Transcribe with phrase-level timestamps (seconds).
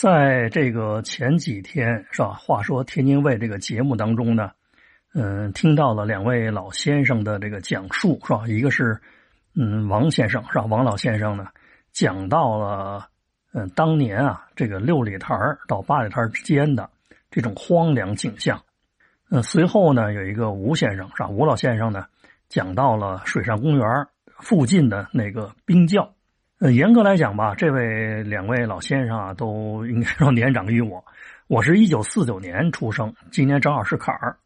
[0.00, 2.32] 在这个前几天是吧？
[2.32, 4.52] 话说天津卫这个节目当中呢，
[5.12, 8.44] 嗯，听到了两位老先生的这个讲述是吧？
[8.48, 8.98] 一个是
[9.54, 10.64] 嗯王先生是吧？
[10.64, 11.48] 王老先生呢
[11.92, 13.08] 讲到了
[13.52, 15.36] 嗯当年啊这个六里台
[15.68, 16.88] 到八里台之间的
[17.30, 18.62] 这种荒凉景象。
[19.30, 21.28] 嗯，随后呢有一个吴先生是吧？
[21.28, 22.06] 吴老先生呢
[22.48, 24.06] 讲到了水上公园
[24.38, 26.14] 附近的那个冰窖。
[26.60, 31.02] 呃，严格来讲吧，这位两位老先生啊，都应该说年长于我。
[31.46, 34.36] 我是一九四九年出生，今年正好是坎儿。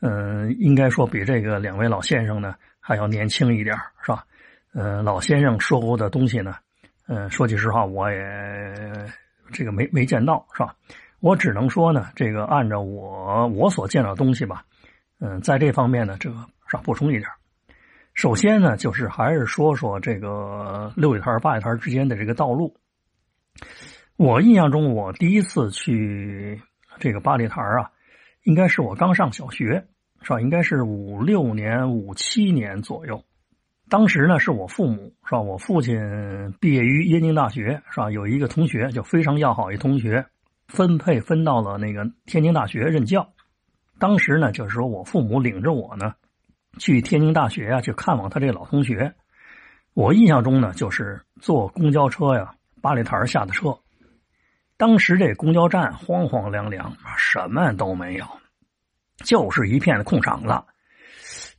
[0.00, 4.24] 嗯，应该说比这个两位老先生呢还要年轻一点，是吧？
[4.74, 6.54] 呃，老先生说过的东西呢，
[7.08, 8.72] 嗯，说句实话，我也
[9.50, 10.72] 这个没没见到，是吧？
[11.18, 14.62] 我只能说呢，这个按照我我所见到的东西吧，
[15.18, 16.36] 嗯，在这方面呢，这个
[16.68, 17.28] 是吧，补充一点。
[18.14, 22.76] 首先呢，就是还是说说这个六里台、八里台之间的这个道路。
[24.16, 26.60] 我印象中，我第一次去
[26.98, 27.90] 这个八里台啊，
[28.44, 29.86] 应该是我刚上小学，
[30.22, 30.40] 是吧？
[30.40, 33.24] 应该是五六年、五七年左右。
[33.88, 35.40] 当时呢，是我父母，是吧？
[35.40, 35.96] 我父亲
[36.60, 38.10] 毕业于燕京大学，是吧？
[38.10, 40.26] 有一个同学就非常要好一同学，
[40.68, 43.32] 分配分到了那个天津大学任教。
[43.98, 46.14] 当时呢，就是说我父母领着我呢。
[46.78, 49.12] 去天津大学呀，去看望他这个老同学。
[49.94, 53.76] 我印象中呢，就是坐公交车呀，八里台下的车。
[54.76, 58.24] 当时这公交站荒荒凉凉，什么都没有，
[59.18, 60.62] 就是一片空场子。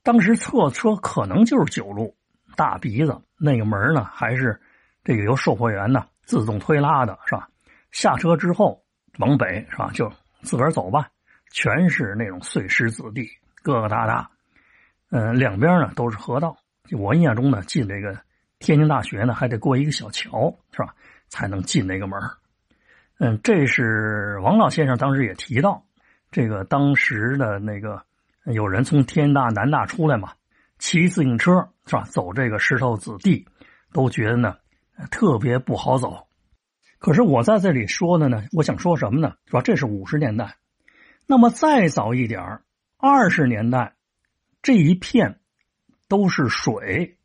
[0.01, 2.15] 当时侧车可能就是九路
[2.55, 4.59] 大鼻子，那个门呢还是
[5.03, 7.47] 这个由售货员呢自动推拉的，是吧？
[7.91, 8.81] 下车之后
[9.19, 11.07] 往北是吧，就自个儿走吧，
[11.51, 13.29] 全是那种碎石子地，
[13.63, 14.25] 疙疙瘩瘩。
[15.11, 16.57] 嗯，两边呢都是河道。
[16.97, 18.17] 我印象中呢，进这个
[18.59, 20.95] 天津大学呢，还得过一个小桥，是吧？
[21.27, 22.19] 才能进那个门
[23.19, 25.85] 嗯，这是王老先生当时也提到，
[26.31, 28.01] 这个当时的那个
[28.45, 30.31] 有人从天大、南大出来嘛，
[30.79, 32.03] 骑自行车是吧？
[32.09, 33.45] 走这个石头子地，
[33.94, 34.55] 都觉得呢
[35.11, 36.27] 特别不好走。
[37.00, 39.35] 可是我在这里说的呢，我想说什么呢？
[39.45, 39.61] 是吧？
[39.61, 40.55] 这是五十年代，
[41.27, 42.61] 那么再早一点
[42.97, 43.94] 二十年代。
[44.61, 45.39] 这一片
[46.07, 47.17] 都是水，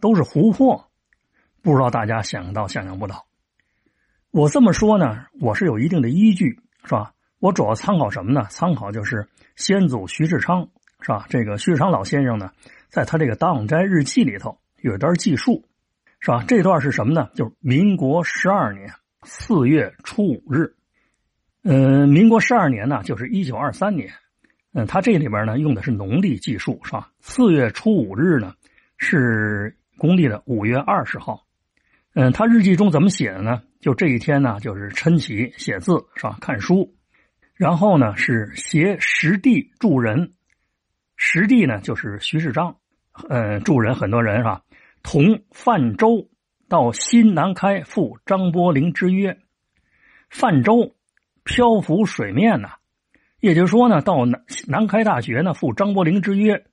[0.00, 0.90] 都是湖泊，
[1.62, 3.26] 不知道大家想到想象不到。
[4.32, 7.14] 我这么说呢，我是有一定的依据，是吧？
[7.38, 8.46] 我主要参考什么呢？
[8.50, 10.68] 参考就是先祖徐世昌，
[11.00, 11.26] 是吧？
[11.28, 12.50] 这个徐世昌老先生呢，
[12.88, 15.68] 在他这个《当斋日记》里头有一段记述，
[16.18, 16.42] 是吧？
[16.48, 17.30] 这段是什么呢？
[17.34, 18.92] 就是民国十二年
[19.22, 20.74] 四月初五日，
[21.62, 24.12] 嗯，民国十二年呢，就是一九二三年。
[24.76, 27.12] 嗯，他这里边呢用的是农历计数，是吧？
[27.20, 28.54] 四月初五日呢
[28.98, 31.46] 是公历的五月二十号。
[32.14, 33.62] 嗯，他日记中怎么写的呢？
[33.80, 36.38] 就这一天呢，就是晨起写字，是吧？
[36.40, 36.92] 看书，
[37.54, 40.32] 然后呢是携实地助人，
[41.16, 42.76] 实地呢就是徐世章，
[43.28, 44.62] 呃，助人很多人是吧？
[45.04, 46.28] 同泛舟
[46.68, 49.38] 到新南开赴张伯苓之约，
[50.30, 50.96] 泛舟
[51.44, 52.70] 漂浮水面呢。
[53.44, 56.64] 也就是说呢，到南南开大学呢赴张伯苓之约，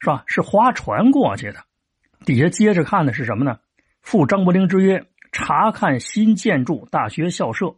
[0.00, 0.24] 是吧？
[0.26, 1.58] 是划船过去的。
[2.24, 3.58] 底下接着看的是什么呢？
[4.00, 7.74] 赴张伯苓之约，查看新建筑大学校舍，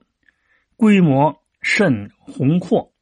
[0.77, 2.93] 规模甚宏阔。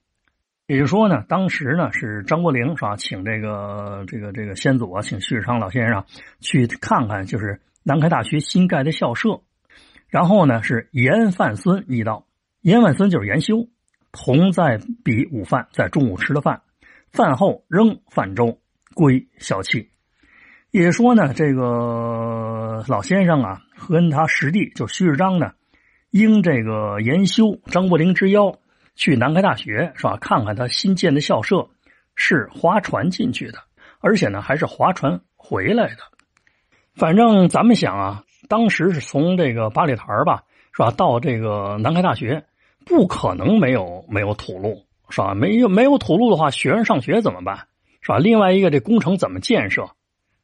[0.66, 6.02] 也就是说呢，当时呢是张伯苓是吧，请这个这个这个先祖啊，请徐世昌老先生
[6.40, 9.42] 去看看，就是南开大学新盖的校舍。
[10.08, 12.26] 然后呢是严范孙一道，
[12.62, 13.68] 严范孙就是严修。
[14.14, 16.62] 同在比午饭，在中午吃了饭，
[17.12, 18.60] 饭后仍泛舟
[18.94, 19.88] 归小憩。
[20.70, 25.52] 也说呢，这个老先生啊，和他师弟就徐世章呢，
[26.10, 28.56] 应这个研修张伯苓之邀，
[28.94, 30.16] 去南开大学是吧？
[30.20, 31.68] 看看他新建的校舍，
[32.14, 33.58] 是划船进去的，
[34.00, 35.98] 而且呢，还是划船回来的。
[36.94, 42.44] 反正咱们想啊，当时是从这个八里台吧，是吧，到这个南开大学。
[42.86, 45.34] 不可能没有没有土路是吧？
[45.34, 47.56] 没有没有土路的话，学生上学怎么办
[48.00, 48.18] 是吧？
[48.18, 49.88] 另外一个，这工程怎么建设？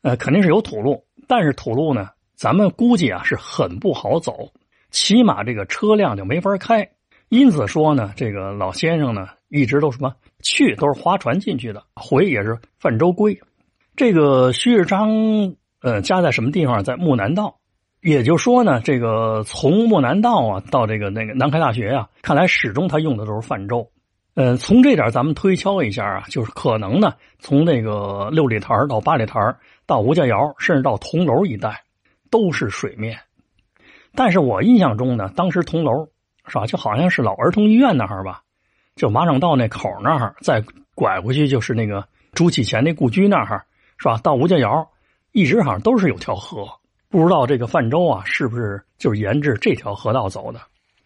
[0.02, 4.52] 呃，肯定是有土路，但是土路呢，咱们估计啊是很不好走，
[4.90, 6.88] 起码这个车辆就没法开。
[7.28, 13.38] 因此说呢，这个老先生呢一直都什么去都是划船进去的，回也是泛舟归。
[13.94, 16.82] 这个徐世昌呃家在什么地方？
[16.82, 17.56] 在木南道。
[18.00, 23.90] 也就说呢，这个从莫南道啊到这个那个南开大学呀，看来始终他用的都是泛舟。
[24.34, 29.38] 呃，从这点咱们推敲一下啊，就是可能呢，从那个六里台到八里台
[29.86, 31.82] 到吴家窑，甚至到铜楼一带，
[32.30, 33.18] 都是水面。
[34.14, 36.08] 但是我印象中呢，当时铜楼
[36.46, 36.64] 是吧？
[36.66, 38.42] 就好像是老儿童医院那儿吧，
[38.96, 40.64] 就马场道那口那儿，再
[40.94, 43.66] 拐过去就是那个朱启贤那故居那儿，
[43.98, 44.18] 是吧？
[44.22, 44.88] 到吴家窑，
[45.32, 46.66] 一直好像都是有条河，
[47.10, 50.60] 不知道这个泛舟啊，是不是就是沿着这条河道走的？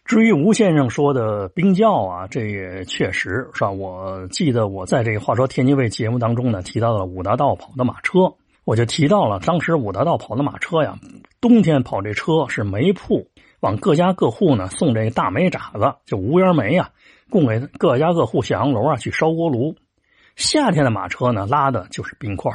[0.05, 3.71] 至于吴先生说的冰窖啊，这也确实是吧？
[3.71, 8.31] 我记得我在这个《话说天津卫》节目当中呢，提到了五大道跑的马车，
[8.65, 10.95] 我就提到了当时五大道跑的马车呀，
[11.41, 13.27] 冬天跑这车是煤铺
[13.61, 16.91] 往各家各户呢送这个大煤渣子，就无烟煤啊，
[17.31, 19.75] 供给各家各户小洋楼啊去烧锅炉。
[20.35, 22.51] 夏天的马车呢，拉的就是冰块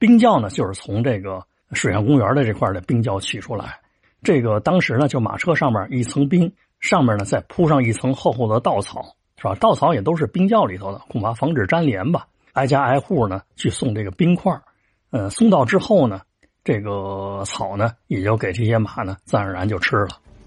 [0.00, 3.78] 冰窖呢就是从这个水上公园的这块的冰窖取出来。
[4.22, 6.52] 这个当时呢，就马车上面一层冰。
[6.80, 9.02] 上面呢，再铺上一层厚厚的稻草，
[9.36, 9.56] 是吧？
[9.56, 12.28] 稻草也都是冰窖里头的，恐怕防止粘连吧。
[12.52, 14.56] 挨家挨户呢去送这个冰块
[15.10, 16.20] 呃，送到之后呢，
[16.62, 20.10] 这个草呢也就给这些马呢自然而然就吃了。